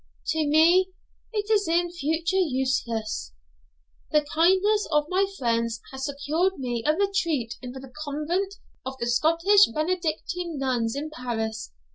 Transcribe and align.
'To 0.29 0.47
me 0.47 0.89
it 1.31 1.47
is 1.53 1.67
in 1.67 1.91
future 1.91 2.35
useless. 2.39 3.33
The 4.09 4.25
kindness 4.33 4.87
of 4.91 5.05
my 5.09 5.27
friends 5.37 5.79
has 5.91 6.05
secured 6.05 6.57
me 6.57 6.83
a 6.87 6.95
retreat 6.95 7.53
in 7.61 7.73
the 7.73 7.93
convent 8.03 8.55
of 8.83 8.97
the 8.97 9.05
Scottish 9.05 9.67
Benedictine 9.75 10.57
nuns 10.57 10.95
in 10.95 11.11
Paris. 11.11 11.71